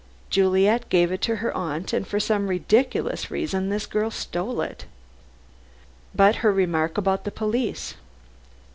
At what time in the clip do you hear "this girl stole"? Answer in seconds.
3.69-4.61